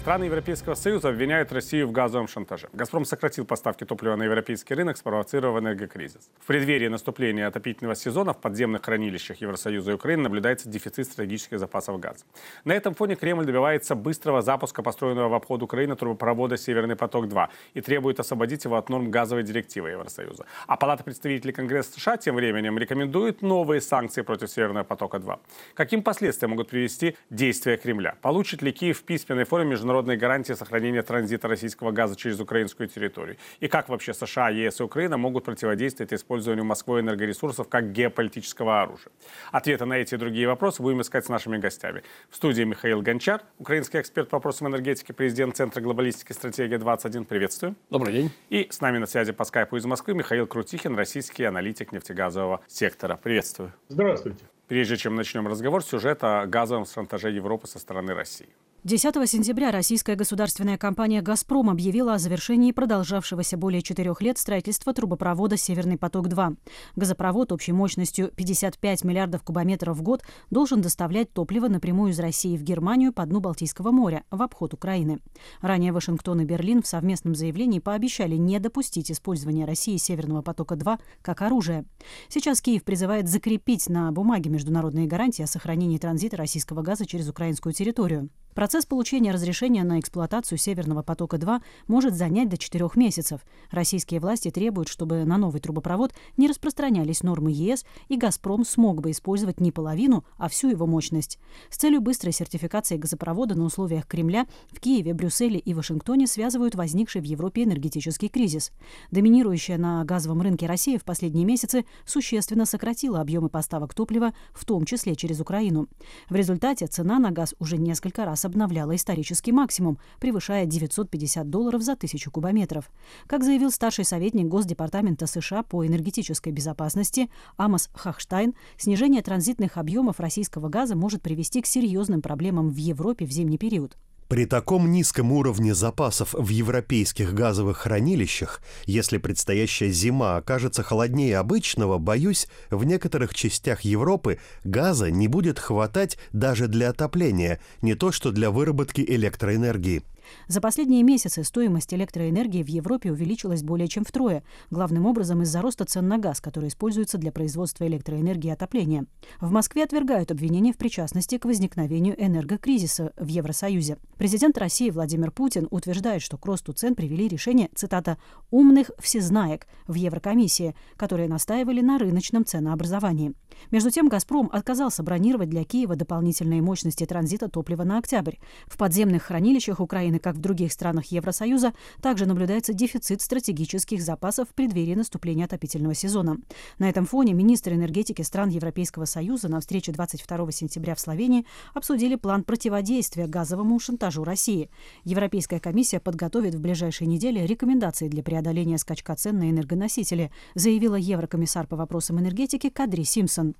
[0.00, 2.70] Страны Европейского Союза обвиняют Россию в газовом шантаже.
[2.72, 6.30] «Газпром» сократил поставки топлива на европейский рынок, спровоцировав энергокризис.
[6.40, 12.00] В преддверии наступления отопительного сезона в подземных хранилищах Евросоюза и Украины наблюдается дефицит стратегических запасов
[12.00, 12.24] газа.
[12.64, 17.82] На этом фоне Кремль добивается быстрого запуска построенного в обход Украины трубопровода «Северный поток-2» и
[17.82, 20.46] требует освободить его от норм газовой директивы Евросоюза.
[20.66, 25.38] А Палата представителей Конгресса США тем временем рекомендует новые санкции против «Северного потока-2».
[25.74, 28.14] Каким последствиям могут привести действия Кремля?
[28.22, 32.88] Получит ли Киев в письменной форме международной международные гарантии сохранения транзита российского газа через украинскую
[32.88, 33.36] территорию?
[33.58, 39.10] И как вообще США, ЕС и Украина могут противодействовать использованию Москвой энергоресурсов как геополитического оружия?
[39.50, 42.02] Ответы на эти и другие вопросы будем искать с нашими гостями.
[42.30, 47.24] В студии Михаил Гончар, украинский эксперт по вопросам энергетики, президент Центра глобалистики стратегия 21.
[47.24, 47.74] Приветствую.
[47.90, 48.30] Добрый день.
[48.48, 53.16] И с нами на связи по скайпу из Москвы Михаил Крутихин, российский аналитик нефтегазового сектора.
[53.16, 53.72] Приветствую.
[53.88, 54.44] Здравствуйте.
[54.68, 58.48] Прежде чем начнем разговор, сюжет о газовом шантаже Европы со стороны России.
[58.82, 65.58] 10 сентября российская государственная компания «Газпром» объявила о завершении продолжавшегося более четырех лет строительства трубопровода
[65.58, 66.56] «Северный поток-2».
[66.96, 72.62] Газопровод общей мощностью 55 миллиардов кубометров в год должен доставлять топливо напрямую из России в
[72.62, 75.18] Германию по дну Балтийского моря в обход Украины.
[75.60, 81.42] Ранее Вашингтон и Берлин в совместном заявлении пообещали не допустить использования России «Северного потока-2» как
[81.42, 81.84] оружия.
[82.30, 87.74] Сейчас Киев призывает закрепить на бумаге международные гарантии о сохранении транзита российского газа через украинскую
[87.74, 88.30] территорию.
[88.60, 93.40] Процесс получения разрешения на эксплуатацию «Северного потока-2» может занять до четырех месяцев.
[93.70, 99.12] Российские власти требуют, чтобы на новый трубопровод не распространялись нормы ЕС, и «Газпром» смог бы
[99.12, 101.38] использовать не половину, а всю его мощность.
[101.70, 107.22] С целью быстрой сертификации газопровода на условиях Кремля в Киеве, Брюсселе и Вашингтоне связывают возникший
[107.22, 108.72] в Европе энергетический кризис.
[109.10, 114.84] Доминирующая на газовом рынке Россия в последние месяцы существенно сократила объемы поставок топлива, в том
[114.84, 115.88] числе через Украину.
[116.28, 121.96] В результате цена на газ уже несколько раз обновляла исторический максимум, превышая 950 долларов за
[121.96, 122.90] тысячу кубометров.
[123.26, 130.68] Как заявил старший советник Госдепартамента США по энергетической безопасности Амос Хахштайн, снижение транзитных объемов российского
[130.68, 133.96] газа может привести к серьезным проблемам в Европе в зимний период.
[134.30, 141.98] При таком низком уровне запасов в европейских газовых хранилищах, если предстоящая зима окажется холоднее обычного,
[141.98, 148.30] боюсь, в некоторых частях Европы газа не будет хватать даже для отопления, не то что
[148.30, 150.04] для выработки электроэнергии.
[150.48, 155.84] За последние месяцы стоимость электроэнергии в Европе увеличилась более чем втрое, главным образом из-за роста
[155.84, 159.06] цен на газ, который используется для производства электроэнергии и отопления.
[159.40, 163.98] В Москве отвергают обвинения в причастности к возникновению энергокризиса в Евросоюзе.
[164.16, 168.18] Президент России Владимир Путин утверждает, что к росту цен привели решение, цитата,
[168.50, 173.34] «умных всезнаек» в Еврокомиссии, которые настаивали на рыночном ценообразовании.
[173.70, 178.36] Между тем, «Газпром» отказался бронировать для Киева дополнительные мощности транзита топлива на октябрь.
[178.66, 184.54] В подземных хранилищах Украины как в других странах Евросоюза, также наблюдается дефицит стратегических запасов в
[184.54, 186.38] преддверии наступления отопительного сезона.
[186.78, 192.16] На этом фоне министры энергетики стран Европейского Союза на встрече 22 сентября в Словении обсудили
[192.16, 194.70] план противодействия газовому шантажу России.
[195.04, 201.66] Европейская комиссия подготовит в ближайшие недели рекомендации для преодоления скачка цен на энергоносители, заявила еврокомиссар
[201.66, 203.54] по вопросам энергетики Кадри Симпсон.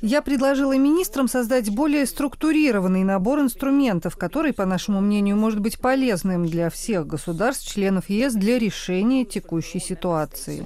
[0.00, 6.46] Я предложила министрам создать более структурированный набор инструментов, который, по нашему мнению, может быть полезным
[6.46, 10.64] для всех государств-членов ЕС для решения текущей ситуации.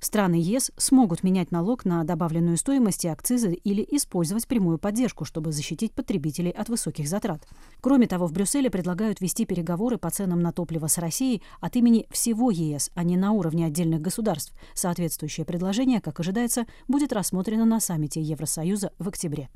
[0.00, 5.50] Страны ЕС смогут менять налог на добавленную стоимость и акцизы или использовать прямую поддержку, чтобы
[5.50, 7.46] защитить потребителей от высоких затрат.
[7.80, 12.06] Кроме того, в Брюсселе предлагают вести переговоры по ценам на топливо с Россией от имени
[12.10, 14.54] всего ЕС, а не на уровне отдельных государств.
[14.74, 19.48] Соответствующее предложение, как ожидается, будет рассмотрено на саммите Евросоюза в октябре.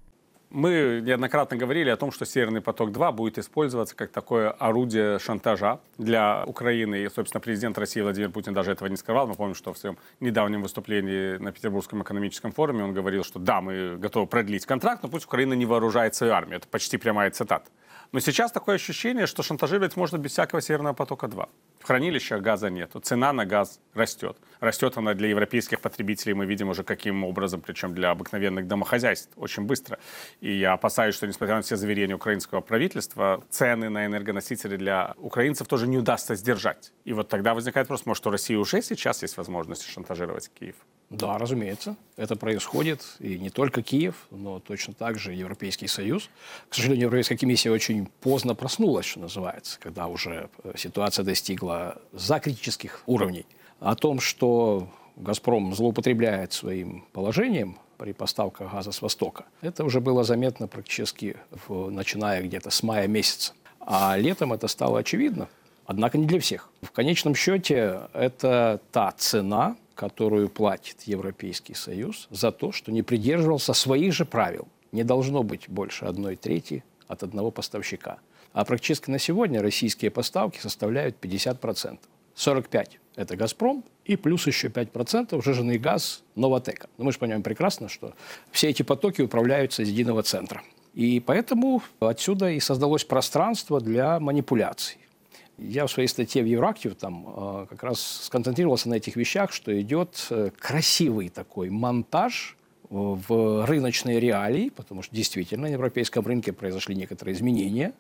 [0.55, 6.44] Мы неоднократно говорили о том, что «Северный поток-2» будет использоваться как такое орудие шантажа для
[6.44, 6.97] Украины.
[6.97, 9.26] И, собственно, президент России Владимир Путин даже этого не скрывал.
[9.26, 13.62] Мы помним, что в своем недавнем выступлении на Петербургском экономическом форуме он говорил, что да,
[13.62, 16.59] мы готовы продлить контракт, но пусть Украина не вооружает свою армию.
[16.59, 17.71] Это почти прямая цитата.
[18.12, 21.49] Но сейчас такое ощущение, что шантажировать можно без всякого Северного потока-2.
[21.81, 22.93] В хранилищах газа нет.
[23.03, 24.37] Цена на газ растет.
[24.61, 29.62] Растет она для европейских потребителей, мы видим уже каким образом, причем для обыкновенных домохозяйств, очень
[29.64, 29.99] быстро.
[30.41, 35.67] И я опасаюсь, что, несмотря на все заверения украинского правительства, цены на энергоносители для украинцев
[35.67, 36.93] тоже не удастся сдержать.
[37.06, 40.76] И вот тогда возникает вопрос, может, у России уже сейчас есть возможность шантажировать Киев?
[41.12, 41.97] Да, разумеется.
[42.17, 43.03] Это происходит.
[43.20, 46.31] И не только Киев, но точно так же Европейский Союз.
[46.69, 53.03] К сожалению, Европейская комиссия очень поздно проснулась, что называется, когда уже э, ситуация достигла закритических
[53.06, 53.44] уровней.
[53.79, 60.25] О том, что «Газпром» злоупотребляет своим положением при поставках газа с Востока, это уже было
[60.25, 61.37] заметно практически
[61.69, 63.53] в, начиная где-то с мая месяца.
[63.81, 65.49] А летом это стало очевидно,
[65.85, 66.70] однако не для всех.
[66.81, 73.73] В конечном счете это та цена, которую платит Европейский Союз за то, что не придерживался
[73.73, 74.69] своих же правил.
[74.93, 78.19] Не должно быть больше одной трети от одного поставщика.
[78.53, 81.99] А практически на сегодня российские поставки составляют 50%.
[82.37, 86.88] 45%– это «Газпром», и плюс еще 5% жиженый газ «Новотека».
[86.99, 88.15] Но мы же понимаем прекрасно, что
[88.50, 90.62] все эти потоки управляются из единого центра.
[90.95, 94.99] И поэтому отсюда и создалось пространство для манипуляций.
[95.58, 99.78] Я в своей статье в Еврактив там э, как раз сконцентрировался на этих вещах, что
[99.81, 106.52] идет э, красивый такой монтаж э, в рыночные реалии, потому что действительно на европейском рынке
[106.52, 107.93] произошли некоторые изменения.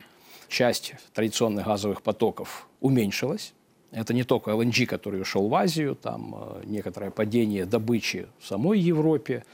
[0.48, 3.54] Часть традиционных газовых потоков уменьшилась.
[3.90, 9.44] Это не только ЛНГ, который ушел в Азию, там некоторое падение добычи в самой Европе,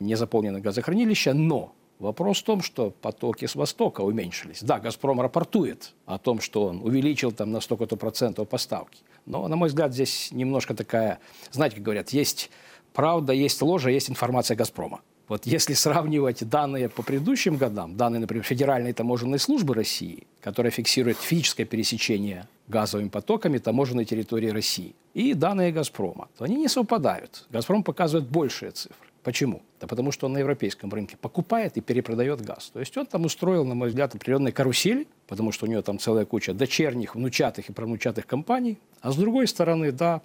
[0.00, 4.62] незаполненное газохранилище, но Вопрос в том, что потоки с Востока уменьшились.
[4.62, 8.98] Да, «Газпром» рапортует о том, что он увеличил там на столько-то процентов поставки.
[9.26, 11.20] Но, на мой взгляд, здесь немножко такая,
[11.52, 12.50] знаете, как говорят, есть
[12.92, 15.00] правда, есть ложь, а есть информация «Газпрома».
[15.26, 21.16] Вот если сравнивать данные по предыдущим годам, данные, например, Федеральной таможенной службы России, которая фиксирует
[21.16, 27.46] физическое пересечение газовыми потоками таможенной территории России, и данные «Газпрома», то они не совпадают.
[27.50, 29.08] «Газпром» показывает большие цифры.
[29.24, 29.62] Почему?
[29.80, 32.70] Да потому что он на европейском рынке покупает и перепродает газ.
[32.74, 35.98] То есть он там устроил, на мой взгляд, определенные карусели, потому что у него там
[35.98, 38.78] целая куча дочерних, внучатых и правнучатых компаний.
[39.00, 40.20] А с другой стороны, да,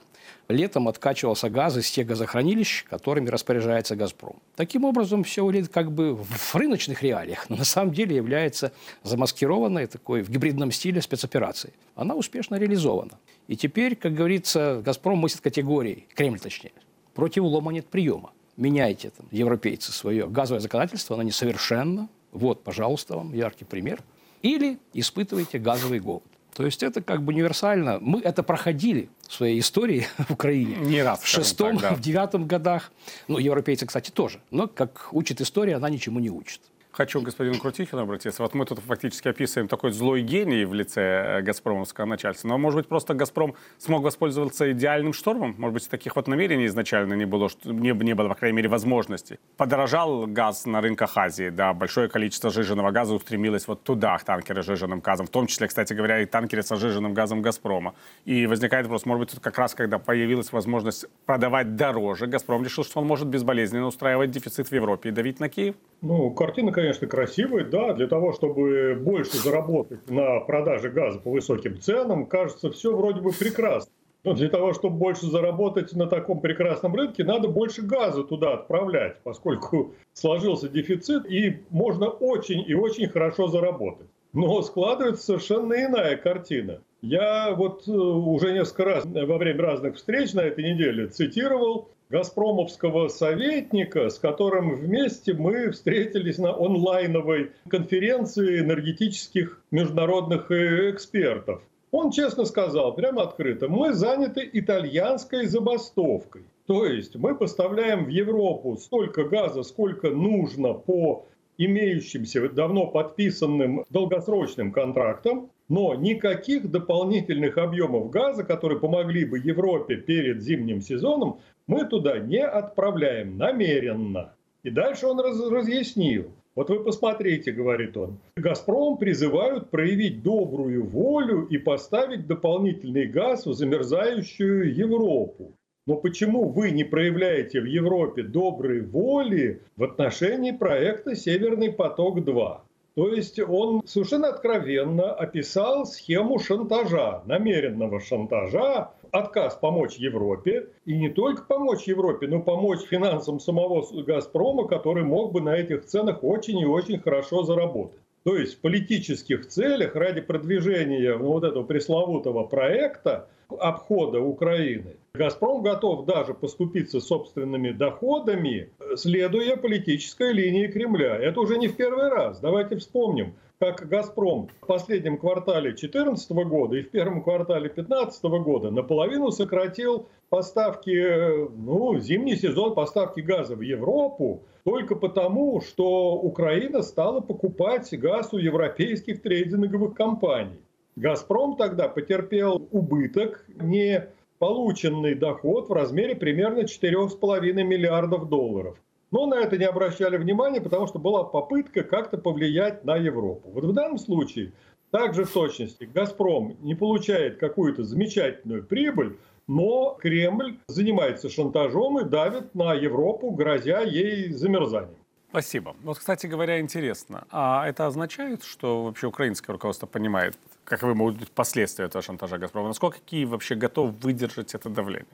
[0.50, 4.36] летом откачивался газ из тех газохранилищ, которыми распоряжается «Газпром».
[4.57, 8.74] Таким образом, все выглядит как бы в рыночных реалиях, но на самом деле является
[9.04, 11.74] замаскированной такой в гибридном стиле спецоперацией.
[11.95, 13.18] Она успешно реализована.
[13.48, 16.74] И теперь, как говорится, «Газпром» мыслит категорией, Кремль точнее,
[17.13, 22.10] против лома нет приема меняйте, там, европейцы, свое газовое законодательство, оно несовершенно.
[22.32, 24.04] Вот, пожалуйста, вам яркий пример.
[24.42, 26.24] Или испытывайте газовый голод.
[26.54, 28.00] То есть это как бы универсально.
[28.02, 30.76] Мы это проходили в своей истории в Украине.
[30.76, 31.22] Не раз.
[31.22, 31.96] В шестом, так, да.
[31.96, 32.92] в девятом годах.
[33.28, 34.42] Ну, европейцы, кстати, тоже.
[34.52, 36.62] Но, как учит история, она ничему не учит.
[36.92, 38.42] Хочу к господину Крутихину обратиться.
[38.42, 42.48] Вот мы тут фактически описываем такой злой гений в лице э, газпромовского начальства.
[42.48, 45.54] Но, может быть, просто «Газпром» смог воспользоваться идеальным штормом?
[45.60, 49.40] Может быть, таких вот намерений изначально не было, не, не было, по крайней мере, возможности.
[49.56, 54.64] Подорожал газ на рынках Азии, да, большое количество жиженного газа устремилось вот туда, к танкеры
[54.64, 55.28] с жиженным газом.
[55.28, 57.94] В том числе, кстати говоря, и танкеры с жиженным газом «Газпрома».
[58.26, 62.84] И возникает вопрос, может быть, тут как раз, когда появилась возможность продавать дороже, «Газпром» решил,
[62.84, 65.76] что он может безболезненно устраивать дефицит в Европе и давить на Киев?
[66.02, 71.80] Ну, картина, конечно, красивая, да, для того, чтобы больше заработать на продаже газа по высоким
[71.81, 73.92] ценам, кажется, все вроде бы прекрасно.
[74.24, 79.18] Но для того, чтобы больше заработать на таком прекрасном рынке, надо больше газа туда отправлять,
[79.24, 84.08] поскольку сложился дефицит, и можно очень и очень хорошо заработать.
[84.31, 86.81] Но складывается совершенно иная картина.
[87.02, 93.08] Я вот э, уже несколько раз во время разных встреч на этой неделе цитировал газпромовского
[93.08, 101.62] советника, с которым вместе мы встретились на онлайновой конференции энергетических международных э, экспертов.
[101.92, 106.44] Он честно сказал, прямо открыто, мы заняты итальянской забастовкой.
[106.68, 111.26] То есть мы поставляем в Европу столько газа, сколько нужно по
[111.57, 120.42] имеющимся давно подписанным долгосрочным контрактам, но никаких дополнительных объемов газа, которые помогли бы Европе перед
[120.42, 124.33] зимним сезоном, мы туда не отправляем намеренно.
[124.64, 126.31] И дальше он раз, разъяснил.
[126.56, 133.54] Вот вы посмотрите, говорит он, «Газпром» призывают проявить добрую волю и поставить дополнительный газ в
[133.54, 135.54] замерзающую Европу.
[135.85, 142.61] Но почему вы не проявляете в Европе доброй воли в отношении проекта «Северный поток-2»?
[143.00, 151.08] То есть он совершенно откровенно описал схему шантажа, намеренного шантажа, отказ помочь Европе, и не
[151.08, 156.60] только помочь Европе, но помочь финансам самого «Газпрома», который мог бы на этих ценах очень
[156.60, 158.02] и очень хорошо заработать.
[158.26, 166.06] То есть в политических целях ради продвижения вот этого пресловутого проекта обхода Украины «Газпром» готов
[166.06, 171.16] даже поступиться собственными доходами, следуя политической линии Кремля.
[171.16, 172.40] Это уже не в первый раз.
[172.40, 173.34] Давайте вспомним.
[173.60, 180.08] как «Газпром» в последнем квартале 2014 года и в первом квартале 2015 года наполовину сократил
[180.30, 188.32] поставки, ну, зимний сезон поставки газа в Европу только потому, что Украина стала покупать газ
[188.32, 190.62] у европейских трейдинговых компаний.
[191.00, 198.78] «Газпром» тогда потерпел убыток, не полученный доход в размере примерно 4,5 миллиардов долларов.
[199.12, 203.50] Но на это не обращали внимания, потому что была попытка как-то повлиять на Европу.
[203.50, 204.52] Вот в данном случае
[204.92, 212.54] также в точности «Газпром» не получает какую-то замечательную прибыль, но Кремль занимается шантажом и давит
[212.54, 215.00] на Европу, грозя ей замерзанием.
[215.30, 215.76] Спасибо.
[215.83, 221.31] Вот, кстати говоря, интересно, а это означает, что вообще украинское руководство понимает, каковы могут быть
[221.31, 222.68] последствия этого шантажа «Газпрома»?
[222.68, 225.06] Насколько Киев вообще готов выдержать это давление?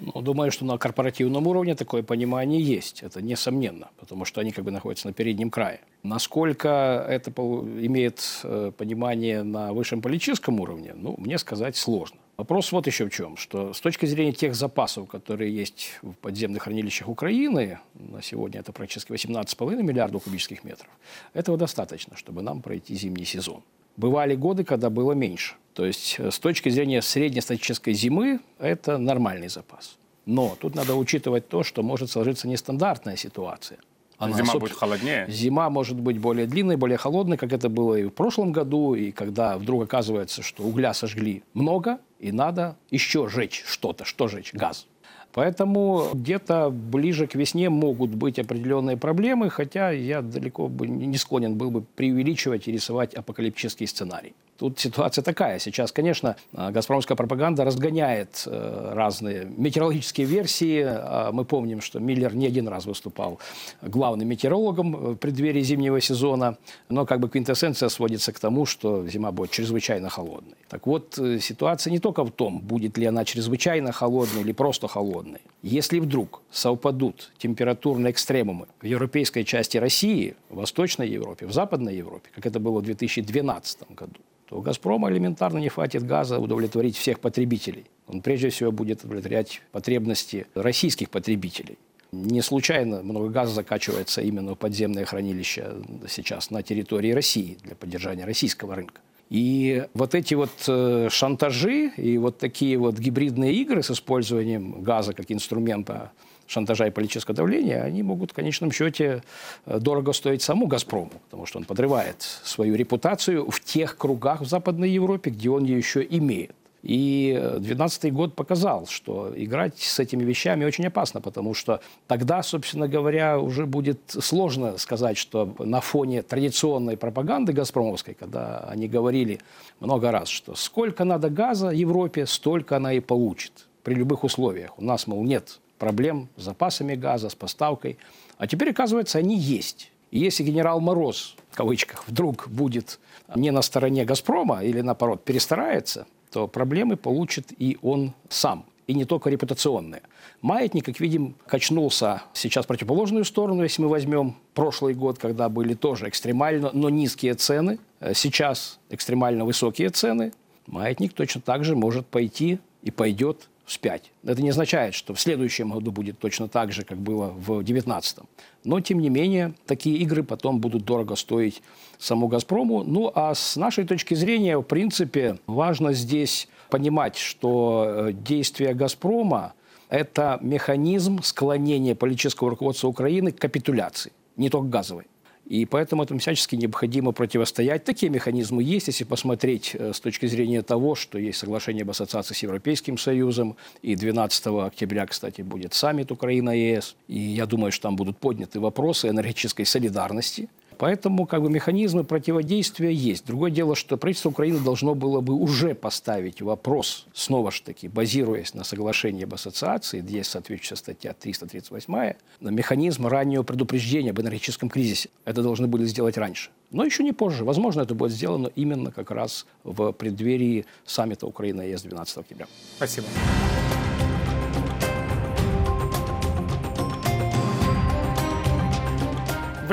[0.00, 3.02] Ну, думаю, что на корпоративном уровне такое понимание есть.
[3.02, 5.80] Это несомненно, потому что они как бы находятся на переднем крае.
[6.04, 12.18] Насколько это имеет э, понимание на высшем политическом уровне, ну, мне сказать сложно.
[12.36, 16.64] Вопрос вот еще в чем, что с точки зрения тех запасов, которые есть в подземных
[16.64, 20.88] хранилищах Украины, на сегодня это практически 18,5 миллиардов кубических метров,
[21.32, 23.62] этого достаточно, чтобы нам пройти зимний сезон.
[23.96, 25.54] Бывали годы, когда было меньше.
[25.74, 29.96] То есть э, с точки зрения среднестатической зимы это нормальный запас.
[30.26, 33.78] Но тут надо учитывать то, что может сложиться нестандартная ситуация.
[34.16, 35.26] Она, зима будет холоднее?
[35.28, 39.10] Зима может быть более длинной, более холодной, как это было и в прошлом году, и
[39.10, 44.06] когда вдруг оказывается, что угля сожгли много, и надо еще жечь что-то.
[44.06, 44.54] Что жечь?
[44.54, 44.86] Газ.
[45.34, 51.56] Поэтому где-то ближе к весне могут быть определенные проблемы, хотя я далеко бы не склонен
[51.56, 54.32] был бы преувеличивать и рисовать апокалиптический сценарий.
[54.56, 55.58] Тут ситуация такая.
[55.58, 60.84] Сейчас, конечно, а, газпромская пропаганда разгоняет э, разные метеорологические версии.
[60.86, 63.40] А, мы помним, что Миллер не один раз выступал
[63.82, 66.56] главным метеорологом в преддверии зимнего сезона.
[66.88, 70.54] Но как бы квинтэссенция сводится к тому, что зима будет чрезвычайно холодной.
[70.68, 74.86] Так вот, э, ситуация не только в том, будет ли она чрезвычайно холодной или просто
[74.86, 75.40] холодной.
[75.62, 82.30] Если вдруг совпадут температурные экстремумы в европейской части России, в Восточной Европе, в Западной Европе,
[82.32, 84.20] как это было в 2012 году,
[84.54, 87.86] то у «Газпрома» элементарно не хватит газа удовлетворить всех потребителей.
[88.06, 91.76] Он прежде всего будет удовлетворять потребности российских потребителей.
[92.12, 95.72] Не случайно много газа закачивается именно в подземное хранилище
[96.08, 99.00] сейчас на территории России для поддержания российского рынка.
[99.28, 105.14] И вот эти вот э, шантажи и вот такие вот гибридные игры с использованием газа
[105.14, 106.12] как инструмента
[106.46, 109.22] шантажа и политического давления, они могут в конечном счете
[109.66, 114.46] э, дорого стоить саму «Газпрому», потому что он подрывает свою репутацию в тех кругах в
[114.46, 116.54] Западной Европе, где он ее еще имеет.
[116.84, 122.88] И 2012 год показал, что играть с этими вещами очень опасно, потому что тогда, собственно
[122.88, 129.40] говоря, уже будет сложно сказать, что на фоне традиционной пропаганды газпромовской, когда они говорили
[129.80, 134.78] много раз, что сколько надо газа Европе, столько она и получит при любых условиях.
[134.78, 137.98] У нас, мол, нет проблем с запасами газа, с поставкой.
[138.38, 139.92] А теперь, оказывается, они есть.
[140.10, 142.98] И если генерал Мороз, в кавычках, вдруг будет
[143.36, 148.64] не на стороне «Газпрома» или, наоборот, перестарается, то проблемы получит и он сам.
[148.86, 150.00] И не только репутационные.
[150.40, 155.74] Маятник, как видим, качнулся сейчас в противоположную сторону, если мы возьмем прошлый год, когда были
[155.74, 157.78] тоже экстремально, но низкие цены.
[158.14, 160.32] Сейчас экстремально высокие цены.
[160.66, 164.10] Маятник точно так же может пойти и пойдет вспять.
[164.24, 168.18] Это не означает, что в следующем году будет точно так же, как было в 2019.
[168.64, 171.62] Но, тем не менее, такие игры потом будут дорого стоить
[171.98, 172.84] саму «Газпрому».
[172.84, 179.54] Ну, а с нашей точки зрения, в принципе, важно здесь понимать, что э, действия «Газпрома»–
[179.88, 185.04] это механизм склонения политического руководства Украины к капитуляции, не только газовой.
[185.46, 187.84] И поэтому этому всячески необходимо противостоять.
[187.84, 192.34] Такие механизмы есть, если посмотреть э, с точки зрения того, что есть соглашение об ассоциации
[192.34, 197.96] с Европейским Союзом, и 12 октября, кстати, будет саммит Украина-ЕС, и я думаю, что там
[197.96, 200.48] будут подняты вопросы энергетической солидарности,
[200.84, 203.24] Поэтому как бы механизмы противодействия есть.
[203.24, 208.52] Другое дело, что правительство Украины должно было бы уже поставить вопрос, снова же таки, базируясь
[208.52, 214.68] на соглашении об ассоциации, где есть соответствующая статья 338, на механизм раннего предупреждения об энергетическом
[214.68, 215.08] кризисе.
[215.24, 216.50] Это должны были сделать раньше.
[216.70, 217.44] Но еще не позже.
[217.44, 222.46] Возможно, это будет сделано именно как раз в преддверии саммита Украины-ЕС 12 октября.
[222.76, 223.06] Спасибо.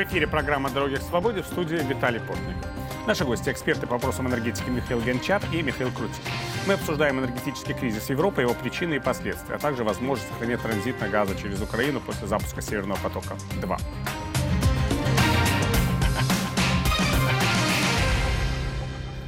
[0.01, 2.55] В эфире программа «Дороги к свободе» в студии Виталий Портник.
[3.05, 6.24] Наши гости– эксперты по вопросам энергетики Михаил Гончар и Михаил Крутик.
[6.65, 11.36] Мы обсуждаем энергетический кризис Европы, его причины и последствия, а также возможность сохранения транзита газа
[11.39, 13.79] через Украину после запуска «Северного потока-2».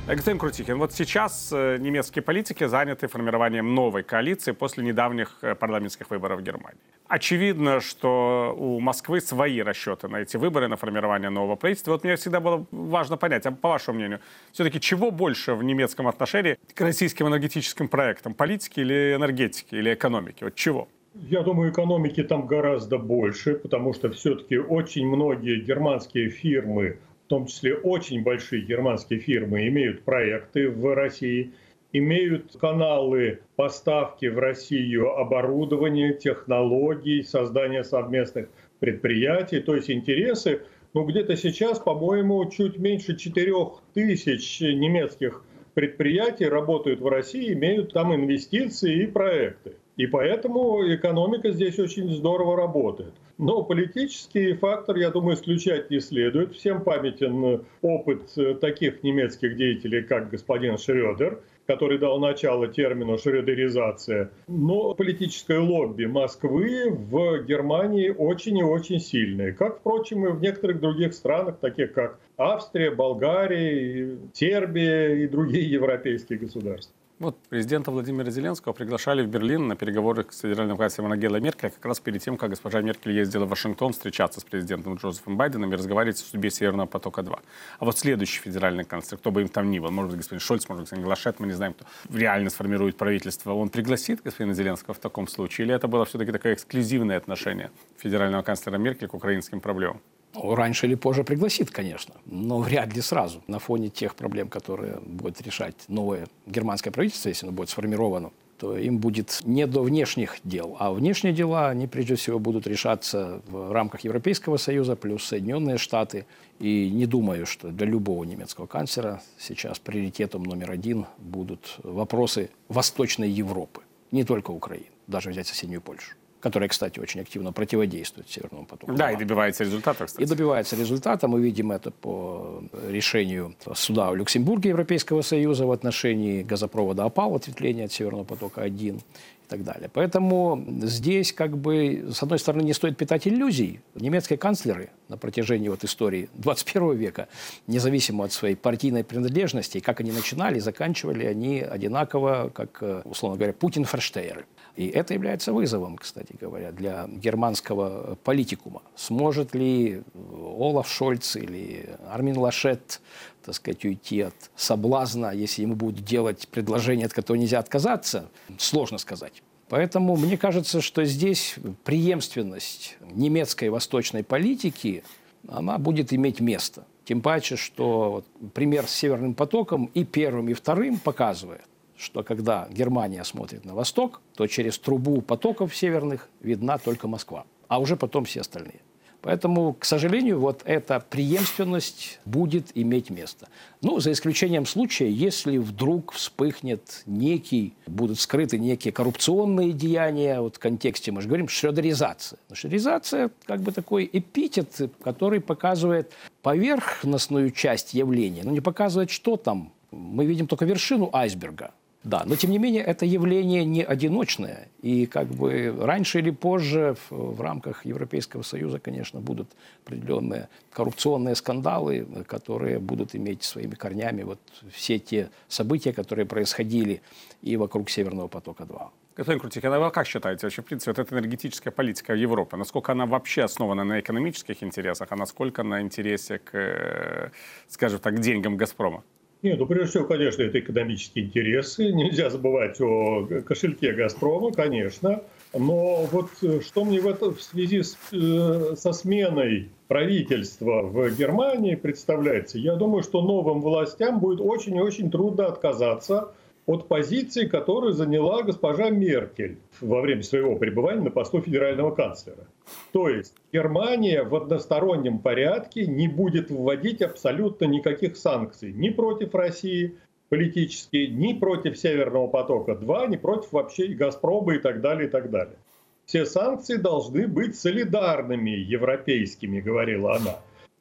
[0.05, 6.09] Господин Крутихин, вот сейчас э, немецкие политики заняты формированием новой коалиции после недавних э, парламентских
[6.09, 6.77] выборов в Германии.
[7.07, 11.91] Очевидно, что у Москвы свои расчеты на эти выборы, на формирование нового правительства.
[11.91, 14.19] Вот мне всегда было важно понять, а по вашему мнению,
[14.51, 18.33] все-таки чего больше в немецком отношении к российским энергетическим проектам?
[18.33, 20.43] Политики или энергетики, или экономики?
[20.43, 20.89] Вот чего?
[21.15, 27.45] Я думаю, экономики там гораздо больше, потому что все-таки очень многие германские фирмы в том
[27.45, 31.53] числе очень большие германские фирмы, имеют проекты в России,
[31.93, 38.49] имеют каналы поставки в Россию оборудования, технологий, создания совместных
[38.79, 40.61] предприятий, то есть интересы.
[40.93, 43.53] Ну, где-то сейчас, по-моему, чуть меньше 4
[43.93, 49.73] тысяч немецких предприятий работают в России, имеют там инвестиции и проекты.
[49.95, 53.13] И поэтому экономика здесь очень здорово работает.
[53.43, 56.55] Но политический фактор, я думаю, исключать не следует.
[56.55, 64.31] Всем памятен опыт таких немецких деятелей, как господин Шредер, который дал начало термину «шредеризация».
[64.47, 69.51] Но политическое лобби Москвы в Германии очень и очень сильное.
[69.51, 76.39] Как, впрочем, и в некоторых других странах, таких как Австрия, Болгария, Сербия и другие европейские
[76.39, 76.95] государства.
[77.23, 81.85] Вот президента Владимира Зеленского приглашали в Берлин на переговоры с федеральным канцлером Ангелой Меркель как
[81.85, 85.77] раз перед тем, как госпожа Меркель ездила в Вашингтон встречаться с президентом Джозефом Байденом и
[85.77, 87.39] разговаривать о судьбе Северного потока-2.
[87.79, 90.67] А вот следующий федеральный канцлер, кто бы им там ни был, может быть, господин Шольц,
[90.67, 94.93] может быть, господин Глашет, мы не знаем, кто реально сформирует правительство, он пригласит господина Зеленского
[94.93, 95.67] в таком случае?
[95.67, 100.01] Или это было все-таки такое эксклюзивное отношение федерального канцлера Меркель к украинским проблемам?
[100.33, 103.43] Раньше или позже пригласит, конечно, но вряд ли сразу.
[103.47, 108.77] На фоне тех проблем, которые будет решать новое германское правительство, если оно будет сформировано, то
[108.77, 110.75] им будет не до внешних дел.
[110.79, 116.25] А внешние дела, они прежде всего будут решаться в рамках Европейского Союза плюс Соединенные Штаты.
[116.59, 123.29] И не думаю, что для любого немецкого канцлера сейчас приоритетом номер один будут вопросы Восточной
[123.29, 128.93] Европы, не только Украины, даже взять соседнюю Польшу которая, кстати, очень активно противодействует Северному потоку.
[128.93, 130.23] Да, и добивается результата, кстати.
[130.23, 131.27] И добивается результата.
[131.29, 137.85] Мы видим это по решению суда в Люксембурге Европейского Союза в отношении газопровода ОПАЛ, ответвления
[137.85, 138.99] от Северного потока-1
[139.42, 139.89] и так далее.
[139.93, 143.81] Поэтому здесь, как бы, с одной стороны, не стоит питать иллюзий.
[143.93, 147.27] Немецкие канцлеры на протяжении вот истории 21 века,
[147.67, 154.45] независимо от своей партийной принадлежности, как они начинали, заканчивали они одинаково, как, условно говоря, Путин-ферштейеры.
[154.75, 158.81] И это является вызовом, кстати говоря, для германского политикума.
[158.95, 160.01] Сможет ли
[160.41, 163.01] Олаф Шольц или Армин Лашет
[163.43, 168.97] так сказать, уйти от соблазна, если ему будут делать предложение, от которого нельзя отказаться, сложно
[168.97, 169.42] сказать.
[169.69, 175.03] Поэтому мне кажется, что здесь преемственность немецкой восточной политики,
[175.47, 176.85] она будет иметь место.
[177.05, 181.65] Тем паче, что вот пример с Северным потоком и первым, и вторым показывает,
[181.97, 187.79] что когда Германия смотрит на восток, то через трубу потоков северных видна только Москва, а
[187.79, 188.81] уже потом все остальные.
[189.23, 193.47] Поэтому, к сожалению, вот эта преемственность будет иметь место.
[193.81, 200.59] Ну, за исключением случая, если вдруг вспыхнет некий, будут скрыты некие коррупционные деяния, вот в
[200.59, 202.37] контексте мы же говорим шредеризация.
[202.49, 209.37] Но шредеризация как бы такой эпитет, который показывает поверхностную часть явления, но не показывает, что
[209.37, 209.71] там.
[209.91, 211.71] Мы видим только вершину айсберга.
[212.03, 214.67] Да, но тем не менее это явление не одиночное.
[214.81, 219.49] И как бы раньше или позже в, в рамках Европейского Союза, конечно, будут
[219.85, 224.39] определенные коррупционные скандалы, которые будут иметь своими корнями вот
[224.71, 227.01] все те события, которые происходили
[227.41, 228.89] и вокруг Северного потока-2.
[229.15, 232.91] Господин Крутикин, а вы как считаете, вообще, в принципе, вот эта энергетическая политика Европы, насколько
[232.91, 237.29] она вообще основана на экономических интересах, а насколько на интересе к, э,
[237.67, 239.03] скажем так, деньгам «Газпрома»?
[239.43, 241.91] Нет, ну прежде всего, конечно, это экономические интересы.
[241.91, 245.21] Нельзя забывать о кошельке «Газпрома», конечно.
[245.53, 251.13] Но вот э, что мне в, этом, в связи с, э, со сменой правительства в
[251.15, 256.33] Германии представляется, я думаю, что новым властям будет очень и очень трудно отказаться
[256.65, 262.47] от позиции, которую заняла госпожа Меркель во время своего пребывания на посту федерального канцлера.
[262.91, 269.95] То есть Германия в одностороннем порядке не будет вводить абсолютно никаких санкций ни против России
[270.29, 275.57] политически, ни против Северного потока-2, ни против вообще Газпрома и так далее, и так далее.
[276.05, 280.39] Все санкции должны быть солидарными европейскими, говорила она.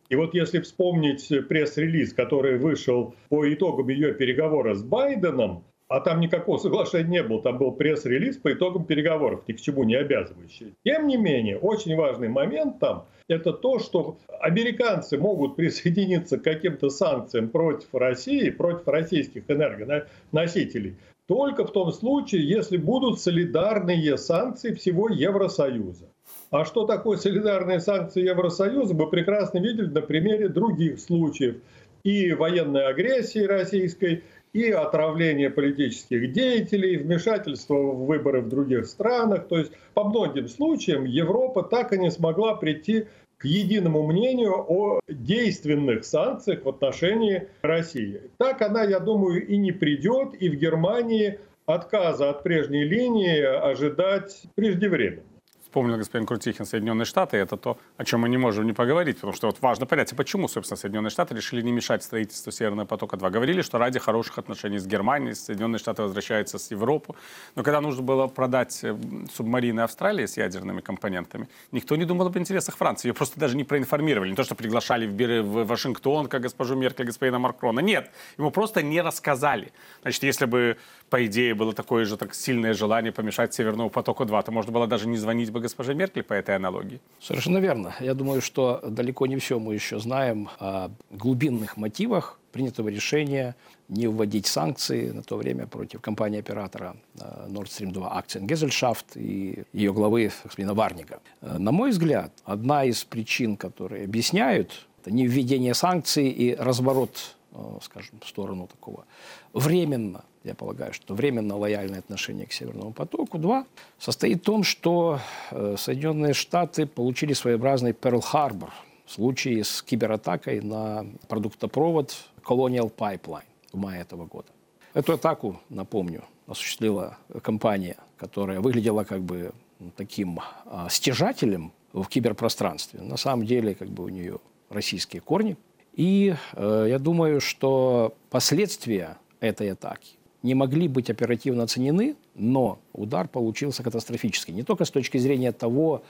[0.09, 6.21] И вот если вспомнить пресс-релиз, который вышел по итогам ее переговора с Байденом, а там
[6.21, 10.73] никакого соглашения не было, там был пресс-релиз по итогам переговоров, ни к чему не обязывающий.
[10.87, 16.89] Тем не менее, очень важный момент там– это то, что американцы могут присоединиться к каким-то
[16.89, 25.11] санкциям против России, против российских энергоносителей, только в том случае, если будут солидарные санкции всего
[25.11, 26.07] Евросоюза.
[26.51, 31.57] А что такое солидарные санкции Евросоюза, мы прекрасно видели на примере других случаев
[32.03, 39.49] и военной агрессии российской, и отравление политических деятелей, вмешательство в выборы в других странах.
[39.49, 43.07] То есть по многим случаям Европа так и не смогла прийти
[43.39, 48.23] к единому мнению о действенных санкциях в отношении России.
[48.39, 54.43] Так она, я думаю, и не придет, и в Германии отказа от прежней линии ожидать
[54.55, 55.32] преждевременно
[55.73, 59.33] вспомнил господин Крутихин Соединенные Штаты, это то, о чем мы не можем не поговорить, потому
[59.33, 63.31] что вот важно понять, почему, собственно, Соединенные Штаты решили не мешать строительству Северного потока-2.
[63.31, 67.17] Говорили, что ради хороших отношений с Германией, Соединенные Штаты возвращаются с Европу.
[67.57, 68.95] Но когда нужно было продать э,
[69.35, 73.09] субмарины Австралии с ядерными компонентами, никто не думал об интересах Франции.
[73.09, 74.29] Ее просто даже не проинформировали.
[74.29, 77.81] Не то, что приглашали в, в Вашингтон, как госпожу Меркель, господина Макрона.
[77.81, 79.73] Нет, ему просто не рассказали.
[80.03, 80.77] Значит, если бы,
[81.09, 85.09] по идее, было такое же так сильное желание помешать Северному потоку-2, то можно было даже
[85.09, 87.01] не звонить бы госпоже Меркель по этой аналогии?
[87.21, 87.95] Совершенно верно.
[88.01, 93.57] Я думаю, что далеко не все мы еще знаем о глубинных мотивах принятого решения
[93.89, 99.93] не вводить санкции на то время против компании-оператора э, Nord Stream 2 Акциенгезельшафт и ее
[99.93, 101.21] главы господина Варника.
[101.41, 107.37] Э, на мой взгляд, одна из причин, которые объясняют это не введение санкций и разворот,
[107.53, 109.05] э, скажем, в сторону такого
[109.53, 113.65] временно я полагаю, что временно лояльное отношение к Северному потоку-2
[113.99, 118.71] состоит в том, что э, Соединенные Штаты получили своеобразный Перл-Харбор
[119.07, 124.49] в случае с кибератакой на продуктопровод Colonial Pipeline в мае этого года.
[124.95, 129.53] Эту атаку, напомню, осуществила компания, которая выглядела как бы
[129.97, 133.01] таким а, стяжателем в киберпространстве.
[133.01, 135.57] На самом деле, как бы у нее российские корни.
[135.95, 143.29] И э, я думаю, что последствия этой атаки не могли быть оперативно оценены, но удар
[143.29, 144.53] получился катастрофический.
[144.53, 146.03] Не только с точки зрения того,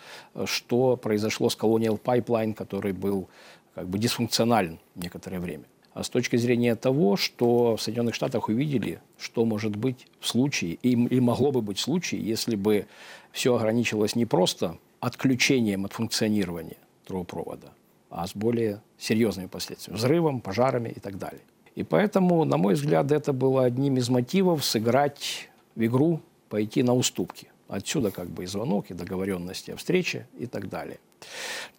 [0.45, 3.29] что произошло с Colonial Pipeline, который был
[3.75, 5.65] как бы дисфункционален некоторое время,
[5.95, 10.75] а с точки зрения того, что в Соединенных Штатах увидели, что может быть в случае,
[10.83, 12.87] и, и могло бы быть в случае, если бы
[13.31, 17.73] все ограничивалось не просто отключением от функционирования трубопровода,
[18.09, 21.43] а с более серьезными последствиями, взрывом, пожарами и так далее.
[21.75, 26.95] И поэтому, на мой взгляд, это было одним из мотивов сыграть в игру, пойти на
[26.95, 27.49] уступки.
[27.69, 30.99] Отсюда как бы и звонок, и договоренности о встрече и так далее.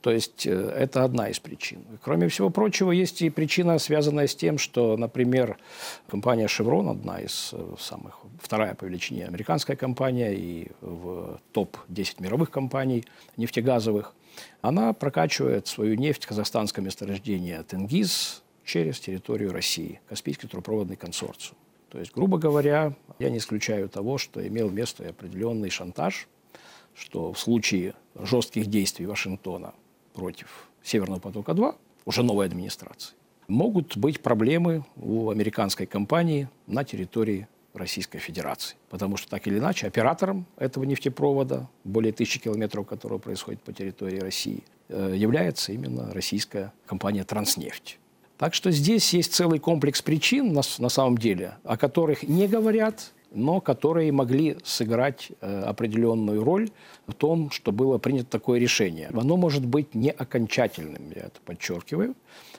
[0.01, 1.83] То есть э, это одна из причин.
[2.01, 5.57] Кроме всего прочего, есть и причина, связанная с тем, что, например,
[6.07, 12.49] компания Chevron, одна из э, самых, вторая по величине американская компания и в топ-10 мировых
[12.49, 13.05] компаний
[13.37, 14.13] нефтегазовых,
[14.61, 21.57] она прокачивает свою нефть казахстанское месторождение Тенгиз, через территорию России, Каспийский трубопроводный консорциум.
[21.89, 26.27] То есть, грубо говоря, я не исключаю того, что имел место определенный шантаж,
[26.95, 29.73] что в случае жестких действий Вашингтона
[30.13, 33.15] против Северного потока-2, уже новой администрации,
[33.47, 38.75] могут быть проблемы у американской компании на территории Российской Федерации.
[38.89, 44.19] Потому что так или иначе оператором этого нефтепровода, более тысячи километров которого происходит по территории
[44.19, 47.99] России, э, является именно российская компания «Транснефть».
[48.37, 53.13] Так что здесь есть целый комплекс причин, на, на самом деле, о которых не говорят,
[53.33, 56.69] но которые могли сыграть э, определенную роль
[57.07, 59.09] в том, что было принято такое решение.
[59.13, 62.15] Оно может быть не окончательным, я это подчеркиваю,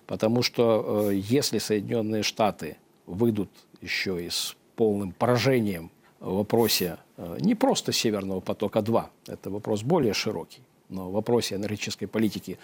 [0.06, 7.37] потому что э, если Соединенные Штаты выйдут еще и с полным поражением в вопросе э,
[7.40, 12.58] не просто Северного потока-2, это вопрос более широкий, но в вопросе энергетической политики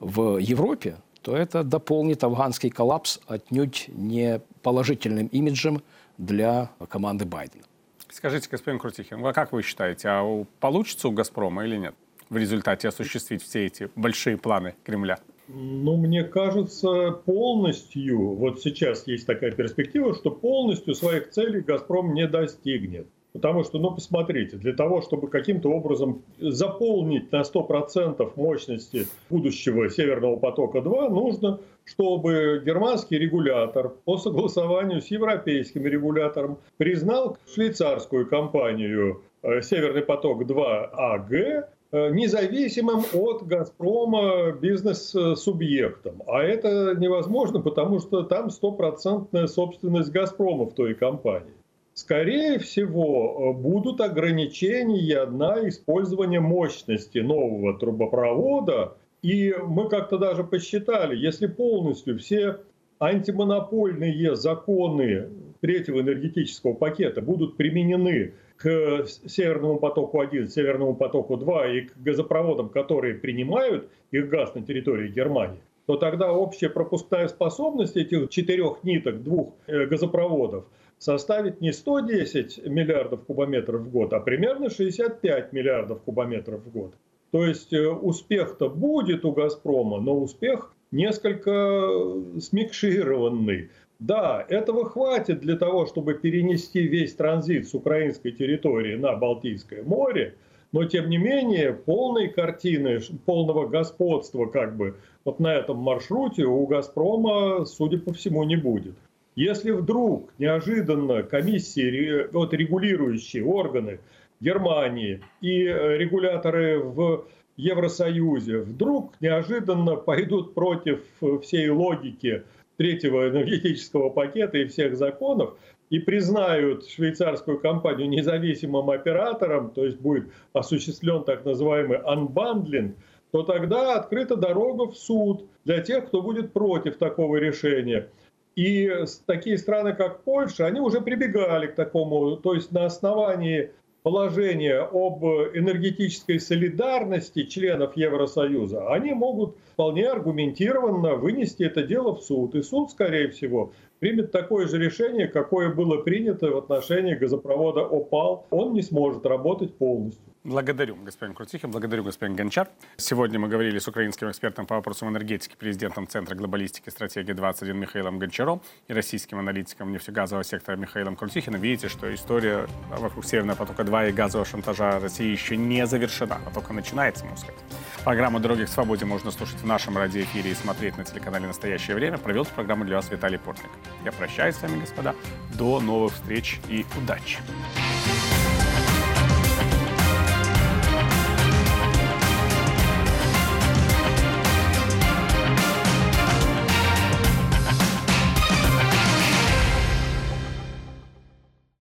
[0.00, 5.82] в Европе, то это дополнит афганский коллапс отнюдь не положительным имиджем
[6.18, 7.64] для команды Байдена.
[8.08, 11.94] Скажите, господин Крутихин, а как вы считаете, а получится у «Газпрома» или нет
[12.28, 15.18] в результате осуществить все эти большие планы Кремля?
[15.48, 22.26] Ну, мне кажется, полностью, вот сейчас есть такая перспектива, что полностью своих целей «Газпром» не
[22.26, 23.06] достигнет.
[23.32, 30.36] Потому что, ну, посмотрите, для того, чтобы каким-то образом заполнить на 100% мощности будущего Северного
[30.36, 40.02] потока-2, нужно, чтобы германский регулятор по согласованию с европейским регулятором признал швейцарскую компанию э, Северный
[40.02, 41.64] поток-2 АГ э,
[42.10, 46.22] независимым от «Газпрома» бизнес-субъектом.
[46.26, 51.54] А это невозможно, потому что там стопроцентная собственность «Газпрома» в той компании.
[51.94, 58.96] Скорее всего, будут ограничения на использование мощности нового трубопровода.
[59.22, 62.58] И мы как-то даже посчитали, если полностью все
[62.98, 65.28] антимонопольные законы
[65.60, 73.88] третьего энергетического пакета будут применены к Северному потоку-1, Северному потоку-2 и к газопроводам, которые принимают
[74.10, 79.86] их газ на территории Германии, то тогда общая пропускная способность этих четырех ниток, двух э,
[79.86, 80.64] газопроводов,
[81.02, 86.94] составит не 110 миллиардов кубометров в год, а примерно 65 миллиардов кубометров в год.
[87.32, 91.90] То есть э, успех-то будет у «Газпрома», но успех несколько
[92.38, 93.70] смикшированный.
[93.98, 100.36] Да, этого хватит для того, чтобы перенести весь транзит с украинской территории на Балтийское море,
[100.70, 106.64] но тем не менее полной картины, полного господства как бы вот на этом маршруте у
[106.66, 108.94] «Газпрома», судя по всему, не будет.
[109.34, 113.98] Если вдруг неожиданно комиссии, вот регулирующие органы
[114.40, 117.24] Германии и регуляторы в
[117.56, 121.00] Евросоюзе вдруг неожиданно пойдут против
[121.42, 122.42] всей логики
[122.76, 125.56] третьего энергетического пакета и всех законов
[125.90, 132.94] и признают швейцарскую компанию независимым оператором, то есть будет осуществлен так называемый unbundling,
[133.30, 138.08] то тогда открыта дорога в суд для тех, кто будет против такого решения.
[138.54, 138.90] И
[139.26, 143.70] такие страны, как Польша, они уже прибегали к такому, то есть на основании
[144.02, 152.54] положение об энергетической солидарности членов Евросоюза, они могут вполне аргументированно вынести это дело в суд.
[152.54, 158.46] И суд, скорее всего, примет такое же решение, какое было принято в отношении газопровода «Опал».
[158.50, 160.31] Он не сможет работать полностью.
[160.44, 162.68] Благодарю, господин Крутихин, благодарю, господин Гончар.
[162.96, 168.18] Сегодня мы говорили с украинским экспертом по вопросам энергетики, президентом Центра глобалистики стратегии 21 Михаилом
[168.18, 171.60] Гончаром и российским аналитиком нефтегазового сектора Михаилом Крутихиным.
[171.60, 176.72] Видите, что история вокруг Северного потока-2 и газового шантажа России еще не завершена, а только
[176.72, 177.62] начинается, можно сказать.
[178.02, 182.18] Программу «Дороги к свободе» можно слушать в нашем радиоэфире и смотреть на телеканале «Настоящее время».
[182.18, 183.70] Провел программу для вас Виталий Портник.
[184.04, 185.14] Я прощаюсь с вами, господа.
[185.56, 187.38] До новых встреч и удачи!